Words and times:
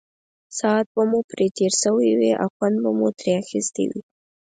ساعت 0.57 0.87
به 0.93 1.03
مو 1.09 1.19
پرې 1.29 1.47
تېر 1.57 1.73
شوی 1.81 2.11
او 2.41 2.47
خوند 2.55 2.75
به 2.83 2.89
مو 2.97 3.07
ترې 3.19 3.31
اخیستی 3.43 3.85
وي. 3.91 4.01